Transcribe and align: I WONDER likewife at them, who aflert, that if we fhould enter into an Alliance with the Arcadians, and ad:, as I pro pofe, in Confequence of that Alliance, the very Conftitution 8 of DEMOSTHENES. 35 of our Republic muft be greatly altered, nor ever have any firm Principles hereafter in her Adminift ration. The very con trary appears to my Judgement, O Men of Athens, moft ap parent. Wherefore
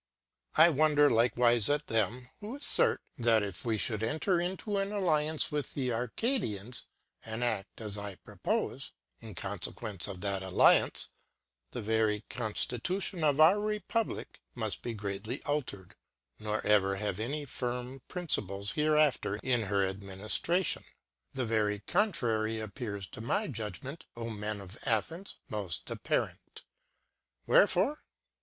I 0.55 0.69
WONDER 0.69 1.11
likewife 1.11 1.71
at 1.71 1.85
them, 1.85 2.29
who 2.39 2.57
aflert, 2.57 2.97
that 3.19 3.43
if 3.43 3.63
we 3.65 3.77
fhould 3.77 4.01
enter 4.01 4.41
into 4.41 4.77
an 4.77 4.91
Alliance 4.91 5.51
with 5.51 5.75
the 5.75 5.93
Arcadians, 5.93 6.85
and 7.21 7.43
ad:, 7.43 7.67
as 7.77 7.99
I 7.99 8.15
pro 8.15 8.37
pofe, 8.37 8.93
in 9.19 9.35
Confequence 9.35 10.07
of 10.07 10.21
that 10.21 10.41
Alliance, 10.41 11.09
the 11.69 11.83
very 11.83 12.21
Conftitution 12.31 13.19
8 13.19 13.21
of 13.21 13.21
DEMOSTHENES. 13.21 13.21
35 13.21 13.23
of 13.35 13.39
our 13.41 13.59
Republic 13.59 14.39
muft 14.57 14.81
be 14.81 14.95
greatly 14.95 15.43
altered, 15.43 15.95
nor 16.39 16.65
ever 16.65 16.95
have 16.95 17.19
any 17.19 17.45
firm 17.45 18.01
Principles 18.07 18.71
hereafter 18.71 19.35
in 19.43 19.61
her 19.69 19.85
Adminift 19.87 20.49
ration. 20.49 20.83
The 21.35 21.45
very 21.45 21.81
con 21.81 22.11
trary 22.11 22.59
appears 22.59 23.05
to 23.09 23.21
my 23.21 23.45
Judgement, 23.45 24.05
O 24.17 24.31
Men 24.31 24.61
of 24.61 24.79
Athens, 24.81 25.35
moft 25.51 25.91
ap 25.91 26.01
parent. 26.01 26.63
Wherefore 27.45 28.01